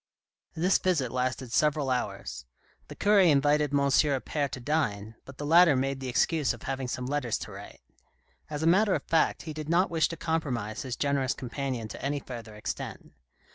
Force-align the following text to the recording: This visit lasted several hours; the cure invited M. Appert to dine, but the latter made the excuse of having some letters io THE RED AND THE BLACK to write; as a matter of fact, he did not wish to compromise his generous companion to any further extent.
This 0.55 0.79
visit 0.79 1.11
lasted 1.11 1.51
several 1.51 1.91
hours; 1.91 2.47
the 2.87 2.95
cure 2.95 3.19
invited 3.19 3.71
M. 3.71 3.81
Appert 3.81 4.49
to 4.53 4.59
dine, 4.59 5.13
but 5.25 5.37
the 5.37 5.45
latter 5.45 5.75
made 5.75 5.99
the 5.99 6.07
excuse 6.09 6.53
of 6.55 6.63
having 6.63 6.87
some 6.87 7.05
letters 7.05 7.39
io 7.43 7.45
THE 7.45 7.51
RED 7.51 7.61
AND 7.61 7.65
THE 7.69 7.75
BLACK 7.75 7.79
to 7.79 7.85
write; 8.51 8.55
as 8.55 8.63
a 8.63 8.67
matter 8.67 8.95
of 8.95 9.03
fact, 9.03 9.41
he 9.43 9.53
did 9.53 9.69
not 9.69 9.91
wish 9.91 10.07
to 10.09 10.17
compromise 10.17 10.81
his 10.81 10.95
generous 10.95 11.35
companion 11.35 11.87
to 11.89 12.03
any 12.03 12.19
further 12.19 12.55
extent. 12.55 13.11